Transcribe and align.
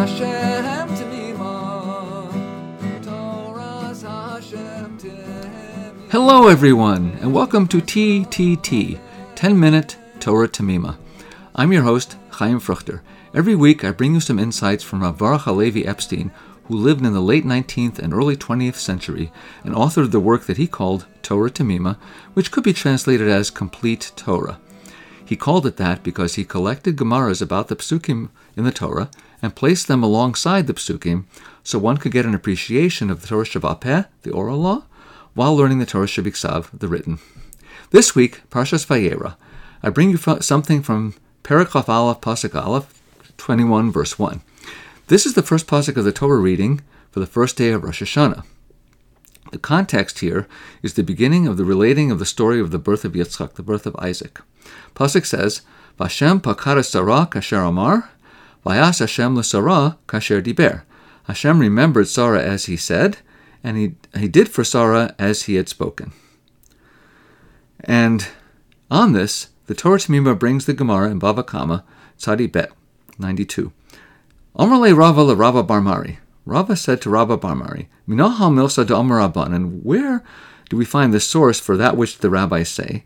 Hashem. 0.00 0.40
Hello, 6.10 6.48
everyone, 6.48 7.18
and 7.20 7.32
welcome 7.32 7.68
to 7.68 7.82
TTT 7.82 8.98
10 9.34 9.60
Minute 9.60 9.96
Torah 10.18 10.48
Tamima. 10.48 10.96
I'm 11.54 11.72
your 11.72 11.82
host, 11.82 12.16
Chaim 12.30 12.58
Fruchter. 12.60 13.00
Every 13.34 13.54
week, 13.54 13.84
I 13.84 13.92
bring 13.92 14.14
you 14.14 14.20
some 14.20 14.38
insights 14.38 14.82
from 14.82 15.02
Rav 15.02 15.18
Baruch 15.18 15.42
Halevi 15.42 15.86
Epstein, 15.86 16.32
who 16.64 16.76
lived 16.76 17.04
in 17.04 17.12
the 17.12 17.20
late 17.20 17.44
19th 17.44 17.98
and 17.98 18.14
early 18.14 18.36
20th 18.36 18.76
century 18.76 19.30
and 19.62 19.74
authored 19.74 20.12
the 20.12 20.18
work 20.18 20.46
that 20.46 20.56
he 20.56 20.66
called 20.66 21.06
Torah 21.22 21.50
Tamima, 21.50 21.96
which 22.32 22.50
could 22.50 22.64
be 22.64 22.72
translated 22.72 23.28
as 23.28 23.50
Complete 23.50 24.12
Torah. 24.16 24.58
He 25.24 25.36
called 25.36 25.64
it 25.64 25.76
that 25.76 26.02
because 26.02 26.34
he 26.34 26.44
collected 26.44 26.96
Gemaras 26.96 27.40
about 27.40 27.68
the 27.68 27.76
Psukim 27.76 28.30
in 28.56 28.64
the 28.64 28.72
Torah 28.72 29.10
and 29.42 29.56
placed 29.56 29.88
them 29.88 30.02
alongside 30.02 30.66
the 30.66 30.74
Psukim 30.74 31.24
so 31.62 31.78
one 31.78 31.96
could 31.96 32.12
get 32.12 32.26
an 32.26 32.34
appreciation 32.34 33.10
of 33.10 33.20
the 33.20 33.26
Torah 33.26 33.44
Shabbat 33.44 34.06
the 34.22 34.30
oral 34.30 34.58
law, 34.58 34.84
while 35.34 35.56
learning 35.56 35.78
the 35.78 35.86
Torah 35.86 36.06
Shabbat 36.06 36.78
the 36.78 36.88
written. 36.88 37.18
This 37.90 38.14
week, 38.14 38.42
Parshas 38.50 38.86
Vayera, 38.86 39.36
I 39.82 39.90
bring 39.90 40.10
you 40.10 40.18
something 40.40 40.82
from 40.82 41.14
Perikhov 41.42 41.88
Aleph 41.88 42.20
Pasuk 42.20 42.54
Aleph 42.54 43.00
21, 43.36 43.90
verse 43.90 44.18
1. 44.18 44.42
This 45.06 45.26
is 45.26 45.34
the 45.34 45.42
first 45.42 45.66
pasuk 45.66 45.96
of 45.96 46.04
the 46.04 46.12
Torah 46.12 46.38
reading 46.38 46.82
for 47.10 47.20
the 47.20 47.26
first 47.26 47.56
day 47.56 47.70
of 47.70 47.82
Rosh 47.82 48.02
Hashanah. 48.02 48.44
The 49.50 49.58
context 49.58 50.20
here 50.20 50.46
is 50.82 50.94
the 50.94 51.02
beginning 51.02 51.48
of 51.48 51.56
the 51.56 51.64
relating 51.64 52.10
of 52.12 52.20
the 52.20 52.26
story 52.26 52.60
of 52.60 52.70
the 52.70 52.78
birth 52.78 53.04
of 53.04 53.12
Yitzchak, 53.14 53.54
the 53.54 53.62
birth 53.62 53.86
of 53.86 53.96
Isaac. 53.96 54.40
Pasuk 54.94 55.26
says, 55.26 55.62
Vashem 55.98 56.40
pakar 56.40 56.84
Sarah 56.84 57.26
kasher 57.26 57.68
amar, 57.68 58.10
vayas 58.64 59.00
Hashem 59.00 59.36
l'Sarah 59.36 59.98
kasher 60.06 60.42
diber. 60.42 60.82
Hashem 61.24 61.60
remembered 61.60 62.08
Sarah 62.08 62.42
as 62.42 62.66
he 62.66 62.76
said, 62.76 63.18
and 63.62 63.76
he, 63.76 63.94
he 64.18 64.28
did 64.28 64.48
for 64.48 64.64
Sarah 64.64 65.14
as 65.18 65.42
he 65.42 65.54
had 65.54 65.68
spoken. 65.68 66.12
And 67.84 68.26
on 68.90 69.12
this, 69.12 69.50
the 69.66 69.74
Torah 69.74 69.98
Tamima 69.98 70.38
brings 70.38 70.66
the 70.66 70.74
Gemara 70.74 71.10
in 71.10 71.20
Bava 71.20 71.46
Kama, 71.46 71.84
Tzadi 72.18 72.50
Bet, 72.50 72.72
92. 73.18 73.72
Amrle 74.58 74.96
Rava 74.96 75.22
le 75.22 75.36
Rava 75.36 75.62
Barmari. 75.62 76.18
Rava 76.44 76.74
said 76.74 77.00
to 77.02 77.10
Rava 77.10 77.38
Barmari, 77.38 77.86
Minaha 78.08 78.50
milsa 78.50 78.84
de 78.84 78.92
Amaraban, 78.94 79.54
and 79.54 79.84
where 79.84 80.24
do 80.68 80.76
we 80.76 80.84
find 80.84 81.14
the 81.14 81.20
source 81.20 81.60
for 81.60 81.76
that 81.76 81.96
which 81.96 82.18
the 82.18 82.30
rabbis 82.30 82.68
say? 82.68 83.04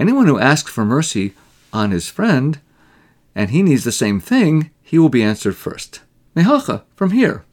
Anyone 0.00 0.26
who 0.26 0.38
asks 0.38 0.72
for 0.72 0.86
mercy 0.86 1.34
on 1.74 1.90
his 1.90 2.08
friend, 2.08 2.58
and 3.34 3.50
he 3.50 3.62
needs 3.62 3.84
the 3.84 3.92
same 3.92 4.18
thing, 4.18 4.70
he 4.82 4.98
will 4.98 5.10
be 5.10 5.22
answered 5.22 5.56
first. 5.56 6.00
Mehacha, 6.34 6.84
from 6.96 7.10
here. 7.10 7.44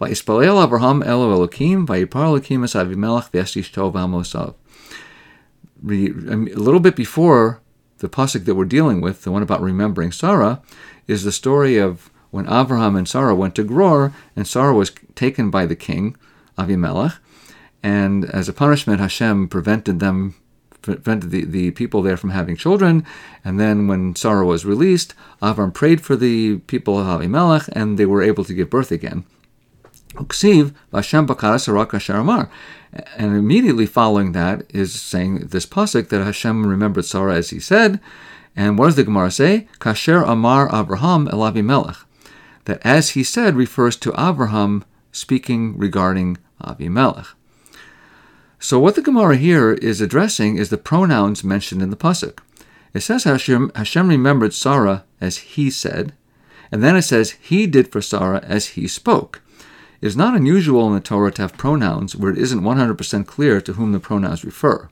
Vayispalel 0.00 0.46
Elo 0.46 1.46
Vayipar. 1.86 2.40
A 5.86 6.58
little 6.58 6.80
bit 6.80 6.96
before 6.96 7.60
the 7.98 8.08
pasuk 8.08 8.46
that 8.46 8.54
we're 8.54 8.64
dealing 8.64 9.02
with, 9.02 9.22
the 9.24 9.30
one 9.30 9.42
about 9.42 9.60
remembering 9.60 10.12
Sarah, 10.12 10.62
is 11.06 11.24
the 11.24 11.32
story 11.32 11.76
of 11.76 12.10
when 12.30 12.50
Abraham 12.50 12.96
and 12.96 13.06
Sarah 13.06 13.34
went 13.34 13.54
to 13.56 13.64
Gerar, 13.64 14.14
and 14.34 14.48
Sarah 14.48 14.72
was 14.72 14.92
taken 15.14 15.50
by 15.50 15.66
the 15.66 15.76
king, 15.76 16.16
Avimelech, 16.56 17.18
and 17.82 18.24
as 18.24 18.48
a 18.48 18.54
punishment, 18.54 19.00
Hashem 19.00 19.48
prevented 19.48 20.00
them, 20.00 20.36
prevented 20.82 21.30
the, 21.30 21.44
the 21.44 21.70
people 21.72 22.02
there 22.02 22.16
from 22.16 22.30
having 22.30 22.56
children. 22.56 23.04
And 23.44 23.58
then 23.58 23.86
when 23.86 24.16
Sarah 24.16 24.46
was 24.46 24.64
released, 24.64 25.14
Avram 25.42 25.72
prayed 25.72 26.00
for 26.00 26.16
the 26.16 26.58
people 26.58 26.98
of 26.98 27.06
Avimelech, 27.06 27.68
and 27.72 27.98
they 27.98 28.06
were 28.06 28.22
able 28.22 28.44
to 28.44 28.54
give 28.54 28.70
birth 28.70 28.90
again. 28.90 29.24
And 33.16 33.36
immediately 33.36 33.86
following 33.86 34.32
that 34.32 34.64
is 34.70 35.00
saying 35.00 35.48
this 35.48 35.66
pasuk 35.66 36.08
that 36.08 36.24
Hashem 36.24 36.66
remembered 36.66 37.04
Sarah 37.04 37.36
as 37.36 37.50
he 37.50 37.60
said. 37.60 38.00
And 38.56 38.76
what 38.76 38.86
does 38.86 38.96
the 38.96 39.04
Gemara 39.04 39.30
say? 39.30 39.68
Kasher 39.78 40.26
Amar 40.26 40.68
Abraham 40.74 41.28
El 41.28 41.38
Avimelech 41.38 42.04
that 42.64 42.80
as 42.84 43.10
he 43.10 43.24
said 43.24 43.56
refers 43.56 43.96
to 43.96 44.14
Abraham 44.16 44.84
speaking 45.12 45.76
regarding 45.76 46.38
Avimelech. 46.62 47.26
So 48.62 48.78
what 48.78 48.94
the 48.94 49.00
Gemara 49.00 49.38
here 49.38 49.72
is 49.72 50.02
addressing 50.02 50.58
is 50.58 50.68
the 50.68 50.76
pronouns 50.76 51.42
mentioned 51.42 51.80
in 51.80 51.88
the 51.88 51.96
pasuk. 51.96 52.40
It 52.92 53.00
says 53.00 53.24
Hashem, 53.24 53.72
Hashem 53.74 54.06
remembered 54.06 54.52
Sarah 54.52 55.04
as 55.18 55.38
he 55.38 55.70
said, 55.70 56.12
and 56.70 56.82
then 56.82 56.94
it 56.94 57.02
says 57.02 57.36
he 57.40 57.66
did 57.66 57.90
for 57.90 58.02
Sarah 58.02 58.42
as 58.44 58.68
he 58.68 58.86
spoke. 58.86 59.40
It 60.02 60.06
is 60.06 60.16
not 60.16 60.36
unusual 60.36 60.86
in 60.88 60.92
the 60.92 61.00
Torah 61.00 61.32
to 61.32 61.42
have 61.42 61.56
pronouns 61.56 62.14
where 62.14 62.30
it 62.30 62.38
isn't 62.38 62.60
100% 62.60 63.26
clear 63.26 63.62
to 63.62 63.72
whom 63.72 63.92
the 63.92 63.98
pronouns 63.98 64.44
refer. 64.44 64.90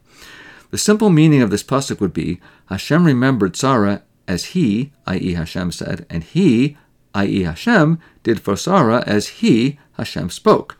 The 0.70 0.78
simple 0.78 1.10
meaning 1.10 1.42
of 1.42 1.50
this 1.50 1.62
pasuk 1.62 2.00
would 2.00 2.14
be 2.14 2.40
Hashem 2.70 3.04
remembered 3.04 3.54
Sarah 3.54 4.02
as 4.26 4.46
he, 4.46 4.92
i.e., 5.06 5.34
Hashem 5.34 5.72
said, 5.72 6.06
and 6.08 6.24
he, 6.24 6.78
i.e., 7.14 7.42
Hashem, 7.42 7.98
did 8.22 8.40
for 8.40 8.56
Sarah 8.56 9.04
as 9.06 9.28
he, 9.28 9.78
Hashem, 9.98 10.30
spoke. 10.30 10.78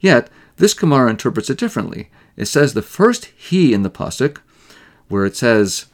Yet, 0.00 0.28
this 0.58 0.74
Gemara 0.74 1.10
interprets 1.10 1.48
it 1.48 1.58
differently. 1.58 2.10
It 2.36 2.46
says 2.46 2.74
the 2.74 2.82
first 2.82 3.26
he 3.36 3.72
in 3.72 3.82
the 3.82 3.90
pasuk, 3.90 4.38
where 5.08 5.24
it 5.24 5.36
says 5.36 5.86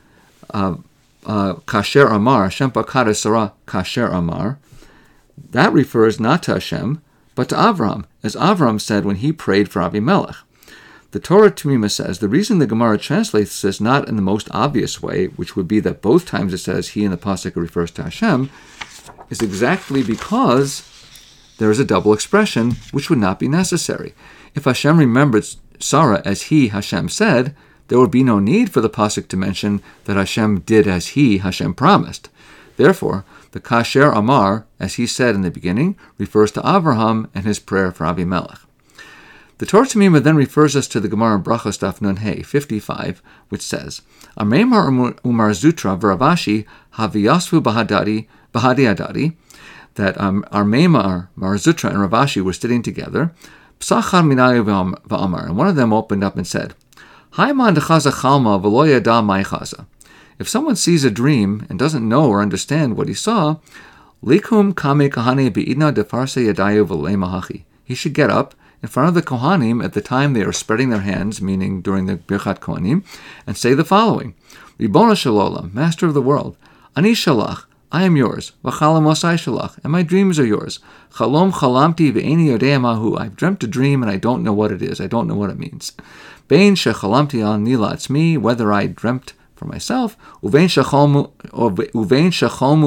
uh, 0.50 0.76
uh, 1.24 1.54
kasher 1.66 2.10
amar, 2.10 2.44
Hashem 2.44 2.72
pakara 2.72 3.16
Sarah 3.16 3.52
kasher 3.66 4.12
amar, 4.12 4.58
that 5.50 5.72
refers 5.72 6.18
not 6.20 6.42
to 6.44 6.54
Hashem, 6.54 7.02
but 7.34 7.48
to 7.48 7.54
Avram, 7.54 8.04
as 8.22 8.34
Avram 8.36 8.80
said 8.80 9.04
when 9.04 9.16
he 9.16 9.32
prayed 9.32 9.68
for 9.68 9.82
Abimelech. 9.82 10.36
The 11.12 11.20
Torah 11.20 11.50
Tamima 11.50 11.90
says 11.90 12.18
the 12.18 12.28
reason 12.28 12.58
the 12.58 12.66
Gemara 12.66 12.96
translates 12.96 13.60
this 13.60 13.80
not 13.80 14.08
in 14.08 14.16
the 14.16 14.22
most 14.22 14.48
obvious 14.50 15.02
way, 15.02 15.26
which 15.26 15.56
would 15.56 15.68
be 15.68 15.78
that 15.80 16.00
both 16.00 16.24
times 16.24 16.54
it 16.54 16.58
says 16.58 16.88
he 16.88 17.04
in 17.04 17.10
the 17.10 17.18
pasuk 17.18 17.54
refers 17.54 17.90
to 17.92 18.04
Hashem, 18.04 18.50
is 19.28 19.42
exactly 19.42 20.02
because 20.02 20.88
there 21.58 21.70
is 21.70 21.78
a 21.78 21.84
double 21.84 22.14
expression 22.14 22.72
which 22.92 23.10
would 23.10 23.18
not 23.18 23.38
be 23.38 23.46
necessary. 23.46 24.14
If 24.54 24.64
Hashem 24.64 24.98
remembered 24.98 25.46
Sarah 25.82 26.22
as 26.24 26.42
he, 26.42 26.68
Hashem, 26.68 27.08
said, 27.08 27.54
there 27.88 27.98
would 27.98 28.10
be 28.10 28.22
no 28.22 28.38
need 28.38 28.70
for 28.70 28.80
the 28.80 28.88
pasuk 28.88 29.28
to 29.28 29.36
mention 29.36 29.82
that 30.04 30.16
Hashem 30.16 30.60
did 30.60 30.86
as 30.86 31.08
he, 31.08 31.38
Hashem, 31.38 31.74
promised. 31.74 32.30
Therefore, 32.76 33.24
the 33.50 33.60
Kasher 33.60 34.16
Amar, 34.16 34.66
as 34.80 34.94
he 34.94 35.06
said 35.06 35.34
in 35.34 35.42
the 35.42 35.50
beginning, 35.50 35.96
refers 36.16 36.50
to 36.52 36.62
Abraham 36.66 37.28
and 37.34 37.44
his 37.44 37.58
prayer 37.58 37.92
for 37.92 38.06
Abimelech. 38.06 38.60
The 39.58 39.66
Torah 39.66 39.86
Tamima 39.86 40.22
then 40.22 40.36
refers 40.36 40.74
us 40.74 40.88
to 40.88 41.00
the 41.00 41.08
Gemara 41.08 41.36
in 41.36 41.42
Brachos 41.44 41.78
Daf 41.78 42.00
Nun 42.00 42.16
Hey 42.16 42.42
55, 42.42 43.22
which 43.48 43.62
says, 43.62 44.02
Amemar 44.38 44.88
Umar 45.24 45.50
Zutra 45.50 45.98
Varavashi 45.98 46.64
Haviyasvu 46.94 47.62
Bahadadi 47.62 48.26
Bahadi 48.52 48.94
Adadi, 48.94 49.36
that 49.94 50.18
um, 50.20 50.44
Ameimar, 50.50 51.28
Marzutra, 51.38 51.90
and 51.90 52.00
Rav 52.00 52.10
Ashi 52.10 52.42
were 52.42 52.52
sitting 52.52 52.82
together. 52.82 53.32
Psachar 53.82 54.22
Minayu 54.22 54.62
Va'amar, 55.08 55.46
and 55.46 55.56
one 55.56 55.66
of 55.66 55.74
them 55.74 55.92
opened 55.92 56.22
up 56.22 56.36
and 56.36 56.46
said, 56.46 56.76
Haiman 57.32 57.74
dechaza 57.74 58.12
chalma 58.12 58.62
da 59.02 59.42
chaza. 59.42 59.86
If 60.38 60.48
someone 60.48 60.76
sees 60.76 61.02
a 61.02 61.10
dream 61.10 61.66
and 61.68 61.80
doesn't 61.80 62.08
know 62.08 62.28
or 62.28 62.40
understand 62.40 62.96
what 62.96 63.08
he 63.08 63.14
saw, 63.14 63.56
likum 64.24 64.76
kame 64.76 65.10
kahane 65.10 65.52
be'idna 65.52 65.92
defarse 65.92 66.46
yadayu 66.46 66.86
mahachi. 66.86 67.64
He 67.82 67.96
should 67.96 68.14
get 68.14 68.30
up 68.30 68.54
in 68.84 68.88
front 68.88 69.08
of 69.08 69.14
the 69.14 69.22
Kohanim 69.22 69.84
at 69.84 69.94
the 69.94 70.00
time 70.00 70.32
they 70.32 70.42
are 70.42 70.52
spreading 70.52 70.90
their 70.90 71.00
hands, 71.00 71.42
meaning 71.42 71.82
during 71.82 72.06
the 72.06 72.18
Birchat 72.18 72.60
Kohanim, 72.60 73.04
and 73.48 73.56
say 73.56 73.74
the 73.74 73.84
following: 73.84 74.36
Ribona 74.78 75.16
Shalolam, 75.16 75.74
Master 75.74 76.06
of 76.06 76.14
the 76.14 76.22
world, 76.22 76.56
Ani 76.94 77.14
Shalach, 77.14 77.64
I 77.94 78.04
am 78.04 78.16
yours. 78.16 78.52
V'chalam 78.64 79.04
shalach, 79.04 79.76
and 79.84 79.92
my 79.92 80.02
dreams 80.02 80.38
are 80.38 80.46
yours. 80.46 80.80
Chalom 81.12 81.52
chalamti 81.52 82.10
ve'eni 82.10 82.46
yodei 82.48 82.80
mahu. 82.80 83.18
I've 83.18 83.36
dreamt 83.36 83.62
a 83.64 83.66
dream 83.66 84.02
and 84.02 84.10
I 84.10 84.16
don't 84.16 84.42
know 84.42 84.54
what 84.54 84.72
it 84.72 84.80
is. 84.80 84.98
I 84.98 85.06
don't 85.06 85.28
know 85.28 85.34
what 85.34 85.50
it 85.50 85.58
means. 85.58 85.92
Bein 86.48 86.74
shechalamti 86.74 87.44
al 87.44 87.58
nila. 87.58 87.98
Me, 88.08 88.38
whether 88.38 88.72
I 88.72 88.86
dreamt 88.86 89.34
for 89.54 89.66
myself. 89.66 90.16
Uvein 90.42 90.70
shechomu 90.70 91.32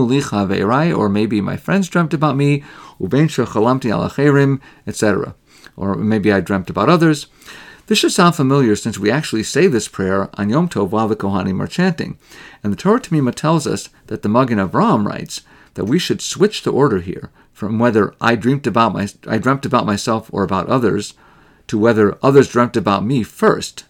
licha 0.10 0.48
ve'erai, 0.48 0.98
or 0.98 1.08
maybe 1.08 1.40
my 1.40 1.56
friends 1.56 1.88
dreamt 1.88 2.16
about 2.16 2.36
me. 2.36 2.64
Uvein 3.00 3.28
shechalamti 3.30 3.92
al 3.92 4.60
etc. 4.88 5.36
Or 5.78 5.94
maybe 5.94 6.34
I 6.34 6.40
dreamt 6.40 6.72
about 6.72 6.90
others. 6.90 7.28
This 7.88 8.00
should 8.00 8.12
sound 8.12 8.36
familiar 8.36 8.76
since 8.76 8.98
we 8.98 9.12
actually 9.12 9.44
say 9.44 9.68
this 9.68 9.88
prayer 9.88 10.30
on 10.34 10.50
Yom 10.50 10.70
Tov 10.70 10.90
while 10.90 11.08
the 11.08 11.16
Kohanim 11.16 11.62
are 11.62 11.68
chanting. 11.68 12.18
And 12.64 12.74
the 12.74 12.78
Torah 12.78 13.00
Tamima 13.00 13.34
tells 13.34 13.68
us 13.68 13.90
that 14.08 14.24
the 14.24 14.30
Magen 14.30 14.58
Avram 14.58 15.06
writes 15.06 15.42
that 15.76 15.86
we 15.86 16.00
should 16.00 16.22
switch 16.22 16.64
the 16.64 16.72
order 16.72 17.00
here 17.00 17.30
from 17.54 17.78
whether 17.78 18.14
I 18.20 18.36
dreamt 18.36 18.66
about 18.66 18.94
my 18.94 19.08
I 19.28 19.38
dreamt 19.38 19.66
about 19.66 19.86
myself 19.86 20.30
or 20.34 20.44
about 20.44 20.68
others 20.68 21.14
to 21.68 21.78
whether 21.78 22.18
others 22.24 22.50
dreamt 22.50 22.76
about 22.76 23.06
me 23.06 23.24
first 23.24 23.86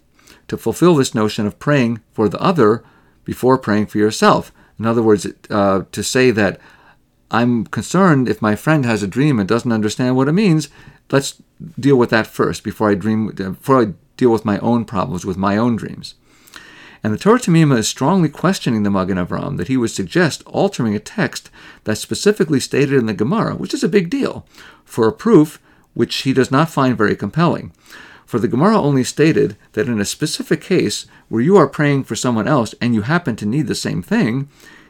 to 0.47 0.57
fulfill 0.57 0.95
this 0.95 1.15
notion 1.15 1.47
of 1.47 1.59
praying 1.59 2.01
for 2.11 2.29
the 2.29 2.41
other 2.41 2.83
before 3.23 3.57
praying 3.57 3.87
for 3.87 3.97
yourself. 3.97 4.51
In 4.77 4.85
other 4.85 5.01
words, 5.01 5.25
uh, 5.49 5.83
to 5.91 6.03
say 6.03 6.31
that 6.31 6.59
I'm 7.31 7.65
concerned 7.65 8.29
if 8.29 8.41
my 8.41 8.55
friend 8.55 8.85
has 8.85 9.01
a 9.01 9.07
dream 9.07 9.39
and 9.39 9.47
doesn't 9.47 9.71
understand 9.71 10.15
what 10.15 10.27
it 10.27 10.33
means, 10.33 10.69
let's 11.11 11.41
deal 11.79 11.97
with 11.97 12.09
that 12.09 12.27
first 12.27 12.63
before 12.63 12.89
I 12.89 12.95
dream 12.95 13.27
before 13.27 13.81
I 13.81 13.93
deal 14.17 14.31
with 14.31 14.45
my 14.45 14.59
own 14.59 14.85
problems 14.85 15.25
with 15.25 15.37
my 15.37 15.57
own 15.57 15.75
dreams. 15.75 16.15
And 17.03 17.13
the 17.13 17.19
Torah 17.19 17.39
Tamima 17.39 17.77
is 17.77 17.87
strongly 17.87 18.29
questioning 18.29 18.81
the 18.81 18.89
Magen 18.89 19.17
Avram 19.17 19.57
that 19.57 19.67
he 19.67 19.77
would 19.77 19.91
suggest 19.91 20.41
altering 20.47 20.95
a 20.95 20.99
text 20.99 21.51
that's 21.83 22.01
specifically 22.01 22.59
stated 22.59 22.93
in 22.97 23.05
the 23.05 23.13
Gemara, 23.13 23.55
which 23.55 23.75
is 23.75 23.83
a 23.83 23.89
big 23.89 24.09
deal, 24.09 24.43
for 24.83 25.07
a 25.07 25.13
proof 25.13 25.61
which 25.93 26.15
he 26.23 26.33
does 26.33 26.49
not 26.49 26.69
find 26.69 26.97
very 26.97 27.15
compelling. 27.15 27.71
For 28.25 28.39
the 28.39 28.47
Gemara 28.47 28.81
only 28.81 29.03
stated 29.03 29.55
that 29.73 29.87
in 29.87 30.01
a 30.01 30.05
specific 30.05 30.61
case 30.61 31.05
where 31.29 31.43
you 31.43 31.55
are 31.57 31.67
praying 31.67 32.05
for 32.05 32.15
someone 32.15 32.47
else 32.47 32.73
and 32.81 32.95
you 32.95 33.03
happen 33.03 33.35
to 33.35 33.45
need 33.45 33.67
the 33.67 33.75
same 33.75 34.01
thing, 34.01 34.49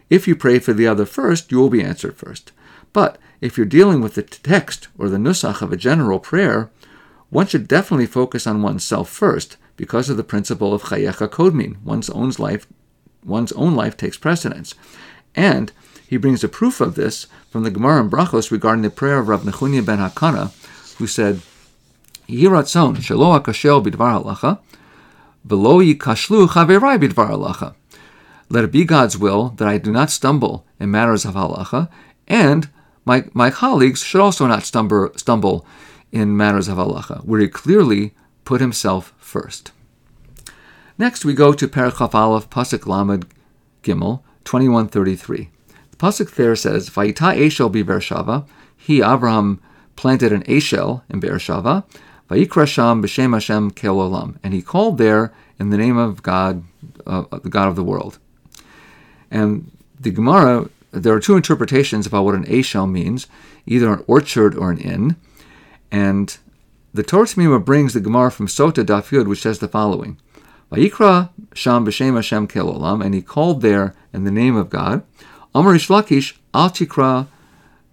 if 0.09 0.25
you 0.25 0.37
pray 0.37 0.59
for 0.59 0.71
the 0.71 0.87
other 0.87 1.05
first, 1.05 1.51
you 1.51 1.59
will 1.59 1.69
be 1.69 1.83
answered 1.83 2.15
first. 2.15 2.53
But 2.93 3.17
if 3.41 3.57
you're 3.57 3.65
dealing 3.65 4.01
with 4.01 4.15
the 4.15 4.23
text 4.23 4.87
or 4.97 5.09
the 5.09 5.17
nusach 5.17 5.61
of 5.61 5.71
a 5.71 5.77
general 5.77 6.19
prayer, 6.19 6.69
one 7.29 7.47
should 7.47 7.67
definitely 7.67 8.05
focus 8.05 8.47
on 8.47 8.61
oneself 8.61 9.09
first 9.09 9.57
because 9.77 10.09
of 10.09 10.17
the 10.17 10.23
principle 10.23 10.73
of 10.73 10.83
chayecha 10.83 11.27
kodmin, 11.27 11.81
one's 11.83 12.09
own 12.09 12.31
life, 12.37 12.65
one's 13.23 13.51
own 13.53 13.75
life 13.75 13.97
takes 13.97 14.17
precedence. 14.17 14.73
And 15.35 15.71
he 16.07 16.17
brings 16.17 16.43
a 16.43 16.47
proof 16.47 16.79
of 16.79 16.95
this 16.95 17.27
from 17.49 17.63
the 17.63 17.71
Gemara 17.71 18.01
in 18.01 18.09
Brachos 18.09 18.51
regarding 18.51 18.83
the 18.83 18.89
prayer 18.89 19.19
of 19.19 19.27
Rav 19.27 19.41
Nechunya 19.41 19.85
ben 19.85 19.97
Hakana, 19.97 20.51
who 20.97 21.07
said, 21.07 21.41
Yiratzon 22.27 22.97
shelo 22.97 23.39
akashel 23.39 23.85
bidvar 23.85 24.23
halacha, 24.23 24.59
velo 25.43 25.79
yikashlu 25.79 26.47
chaverai 26.47 26.97
bidvar 26.99 27.31
halacha. 27.31 27.75
Let 28.49 28.63
it 28.63 28.71
be 28.71 28.85
God's 28.85 29.17
will 29.17 29.49
that 29.57 29.67
I 29.67 29.77
do 29.77 29.91
not 29.91 30.11
stumble 30.11 30.65
in 30.79 30.91
matters 30.91 31.25
of 31.25 31.33
halacha, 31.33 31.89
and 32.27 32.69
my, 33.05 33.25
my 33.33 33.51
colleagues 33.51 34.03
should 34.03 34.21
also 34.21 34.47
not 34.47 34.63
stumble, 34.63 35.11
stumble 35.15 35.65
in 36.11 36.35
matters 36.35 36.67
of 36.67 36.77
halacha, 36.77 37.23
where 37.23 37.39
he 37.39 37.47
clearly 37.47 38.13
put 38.43 38.61
himself 38.61 39.13
first. 39.17 39.71
Next, 40.97 41.25
we 41.25 41.33
go 41.33 41.53
to 41.53 41.67
Perachaf 41.67 42.15
Aleph, 42.15 42.49
Pasuk 42.49 42.87
Lamed 42.87 43.25
Gimel, 43.83 44.21
2133. 44.45 45.49
The 45.91 45.97
Pasuk 45.97 46.35
there 46.35 46.55
says, 46.55 46.89
Vayita 46.89 47.37
Eshel 47.37 47.71
Beershava, 47.71 48.47
he, 48.75 49.01
Abraham, 49.01 49.61
planted 49.95 50.31
an 50.31 50.43
Eshel 50.43 51.01
in 51.09 51.21
Beershava, 51.21 51.83
Vayikra 52.29 52.67
Sham 52.67 53.03
b'Shem 53.03 53.33
Hashem 53.33 53.71
Kelolam, 53.71 54.37
and 54.43 54.53
he 54.53 54.61
called 54.61 54.97
there 54.97 55.33
in 55.59 55.69
the 55.69 55.77
name 55.77 55.97
of 55.97 56.23
God, 56.23 56.63
uh, 57.05 57.23
the 57.43 57.49
God 57.49 57.67
of 57.67 57.75
the 57.75 57.83
world. 57.83 58.19
And 59.29 59.71
the 59.99 60.11
Gemara, 60.11 60.69
there 60.95 61.13
are 61.13 61.19
two 61.19 61.35
interpretations 61.35 62.07
about 62.07 62.23
what 62.23 62.35
an 62.35 62.45
Eshel 62.45 62.89
means, 62.89 63.27
either 63.65 63.91
an 63.91 64.03
orchard 64.07 64.55
or 64.55 64.71
an 64.71 64.77
inn. 64.77 65.15
And 65.91 66.37
the 66.93 67.03
Torah 67.03 67.25
Tamima 67.25 67.63
brings 67.63 67.93
the 67.93 67.99
Gemara 67.99 68.31
from 68.31 68.47
Sota 68.47 68.83
Daf 68.83 69.09
Yud, 69.09 69.27
which 69.27 69.41
says 69.41 69.59
the 69.59 69.67
following: 69.67 70.17
Vayikra 70.71 71.29
Sham 71.53 71.85
b'Shem 71.85 72.15
Hashem 72.15 72.47
Kelolam, 72.47 73.03
and 73.03 73.13
he 73.13 73.21
called 73.21 73.61
there 73.61 73.95
in 74.13 74.23
the 74.23 74.31
name 74.31 74.55
of 74.55 74.69
God. 74.69 75.03
Amar 75.53 75.73
Lakish 75.75 76.37
Al 76.53 76.69
Tikra 76.69 77.27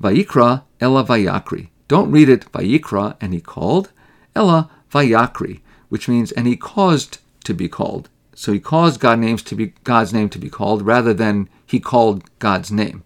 Vayikra 0.02 0.62
Ella 0.80 1.04
Vayakri. 1.04 1.68
Don't 1.88 2.10
read 2.10 2.28
it 2.28 2.50
Vayikra 2.52 3.16
and 3.20 3.34
he 3.34 3.40
called, 3.40 3.90
Ella 4.34 4.70
Vayakri, 4.90 5.60
which 5.88 6.08
means 6.08 6.32
and 6.32 6.46
he 6.46 6.56
caused 6.56 7.18
to 7.44 7.54
be 7.54 7.68
called. 7.68 8.08
So 8.34 8.52
he 8.52 8.60
caused 8.60 9.00
God 9.00 9.18
names 9.18 9.42
to 9.44 9.54
be 9.54 9.74
God's 9.84 10.12
name 10.12 10.28
to 10.30 10.38
be 10.38 10.48
called 10.48 10.82
rather 10.82 11.12
than 11.12 11.48
he 11.66 11.80
called 11.80 12.24
God's 12.38 12.70
name, 12.70 13.04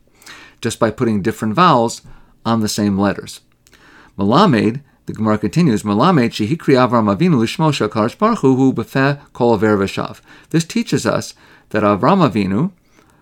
just 0.61 0.79
by 0.79 0.91
putting 0.91 1.23
different 1.23 1.55
vowels 1.55 2.03
on 2.45 2.61
the 2.61 2.69
same 2.69 2.99
letters. 2.99 3.41
Malamed 4.19 4.83
the 5.07 5.13
Gemara 5.13 5.39
continues, 5.39 5.85
Malamed 5.85 6.31
shehikri 6.31 6.75
Avram 6.75 7.15
Avinu 7.15 7.37
lishmo 7.37 7.73
hu 8.39 8.73
befeh 8.73 9.21
kol 9.33 9.57
veshav. 9.57 10.21
This 10.51 10.65
teaches 10.65 11.07
us 11.07 11.35
that 11.71 11.85
Avram 11.85 12.29
Avinu 12.29 12.73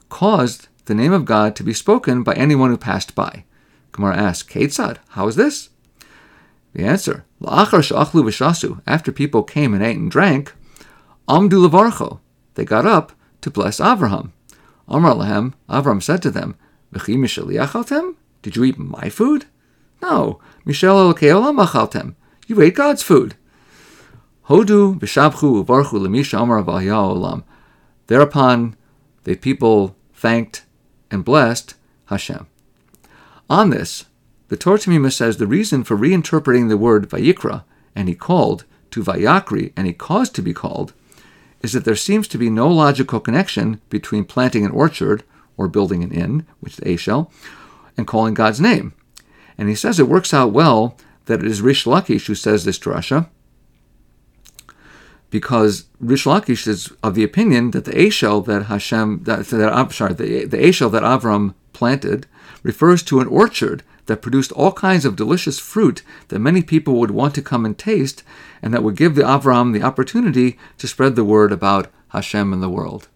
caused 0.08 0.68
the 0.86 0.94
name 0.94 1.12
of 1.12 1.26
God 1.26 1.54
to 1.56 1.62
be 1.62 1.74
spoken 1.74 2.22
by 2.22 2.32
anyone 2.34 2.70
who 2.70 2.78
passed 2.78 3.14
by. 3.14 3.44
Gemara 3.92 4.16
asks, 4.16 4.50
Ketzad, 4.50 4.96
how 5.10 5.28
is 5.28 5.36
this? 5.36 5.68
The 6.72 6.84
answer, 6.84 7.24
after 8.86 9.12
people 9.12 9.42
came 9.42 9.74
and 9.74 9.82
ate 9.84 9.96
and 9.98 10.10
drank, 10.10 10.54
amdu 11.28 11.68
levarcho, 11.68 12.20
they 12.54 12.64
got 12.64 12.86
up 12.86 13.12
to 13.40 13.50
bless 13.50 13.80
Avraham. 13.80 14.32
Amar 14.88 15.14
lahem, 15.14 15.54
Avram 15.68 16.02
said 16.02 16.22
to 16.22 16.30
them, 16.30 16.56
V'chi 16.92 18.14
Did 18.42 18.56
you 18.56 18.64
eat 18.64 18.78
my 18.78 19.08
food? 19.08 19.46
No, 20.02 20.40
Mishel 20.66 21.14
Elokeolam 21.14 21.64
machaltem. 21.64 22.14
You 22.46 22.60
ate 22.60 22.74
God's 22.74 23.02
food. 23.02 23.36
Hodu 24.48 24.98
v'shabchu 24.98 25.64
uvarchu 25.64 25.98
lemisha 25.98 26.42
amar 26.42 26.62
olam. 26.62 27.44
Thereupon 28.08 28.76
the 29.24 29.36
people 29.36 29.96
thanked 30.12 30.66
and 31.10 31.24
blessed 31.24 31.74
Hashem. 32.06 32.46
On 33.48 33.70
this, 33.70 34.04
the 34.48 34.56
Torah 34.56 35.10
says 35.10 35.38
the 35.38 35.46
reason 35.46 35.84
for 35.84 35.96
reinterpreting 35.96 36.68
the 36.68 36.76
word 36.76 37.08
vayikra, 37.08 37.64
and 37.94 38.08
he 38.08 38.14
called, 38.14 38.64
to 38.90 39.02
vayakri, 39.02 39.72
and 39.76 39.86
he 39.86 39.92
caused 39.94 40.34
to 40.34 40.42
be 40.42 40.52
called, 40.52 40.92
is 41.64 41.72
that 41.72 41.84
there 41.84 41.96
seems 41.96 42.28
to 42.28 42.38
be 42.38 42.50
no 42.50 42.68
logical 42.68 43.20
connection 43.20 43.80
between 43.88 44.24
planting 44.24 44.64
an 44.64 44.70
orchard, 44.70 45.24
or 45.56 45.66
building 45.68 46.02
an 46.02 46.12
inn, 46.12 46.46
which 46.60 46.78
is 46.78 46.80
Ashel, 46.80 47.30
and 47.96 48.06
calling 48.06 48.34
God's 48.34 48.60
name. 48.60 48.92
And 49.56 49.68
he 49.68 49.74
says 49.74 49.98
it 49.98 50.08
works 50.08 50.34
out 50.34 50.52
well 50.52 50.96
that 51.26 51.40
it 51.40 51.46
is 51.46 51.62
Rish 51.62 51.84
Lakish 51.84 52.26
who 52.26 52.34
says 52.34 52.64
this 52.64 52.78
drasha, 52.78 53.28
because 55.30 55.86
Rish 56.00 56.24
Lakish 56.24 56.66
is 56.66 56.92
of 57.02 57.14
the 57.14 57.24
opinion 57.24 57.70
that 57.70 57.86
the 57.86 57.92
Ashel 57.92 58.44
that 58.46 58.64
Hashem, 58.64 59.24
that, 59.24 59.46
that 59.46 59.92
sorry, 59.92 60.14
the, 60.14 60.44
the 60.44 60.56
that 60.58 61.02
Avram 61.02 61.54
planted 61.72 62.26
refers 62.62 63.02
to 63.04 63.20
an 63.20 63.28
orchard 63.28 63.82
that 64.06 64.22
produced 64.22 64.52
all 64.52 64.72
kinds 64.72 65.04
of 65.04 65.16
delicious 65.16 65.58
fruit 65.58 66.02
that 66.28 66.38
many 66.38 66.62
people 66.62 66.94
would 66.94 67.10
want 67.10 67.34
to 67.34 67.42
come 67.42 67.64
and 67.64 67.76
taste, 67.78 68.22
and 68.62 68.72
that 68.72 68.82
would 68.82 68.96
give 68.96 69.14
the 69.14 69.22
Avram 69.22 69.72
the 69.72 69.82
opportunity 69.82 70.58
to 70.78 70.88
spread 70.88 71.16
the 71.16 71.24
word 71.24 71.52
about 71.52 71.90
Hashem 72.08 72.52
in 72.52 72.60
the 72.60 72.68
world. 72.68 73.08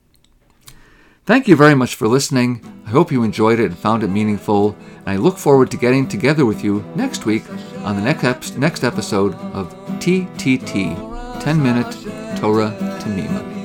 Thank 1.29 1.47
you 1.47 1.57
very 1.57 1.75
much 1.75 1.95
for 1.95 2.09
listening. 2.09 2.83
I 2.87 2.91
hope 2.91 3.13
you 3.13 3.23
enjoyed 3.23 3.61
it 3.61 3.67
and 3.67 3.79
found 3.79 4.03
it 4.03 4.09
meaningful, 4.09 4.75
and 5.01 5.11
I 5.11 5.17
look 5.17 5.37
forward 5.37 5.71
to 5.73 5.77
getting 5.77 6.09
together 6.09 6.47
with 6.47 6.65
you 6.65 6.83
next 6.95 7.27
week 7.27 7.45
on 7.85 7.97
the 7.97 8.03
next, 8.03 8.57
next 8.57 8.83
episode 8.83 9.35
of 9.53 9.75
TTT 10.01 11.43
10 11.43 11.63
Minute 11.63 11.93
Torah 12.39 12.71
to 12.79 13.07
Tamima. 13.07 13.58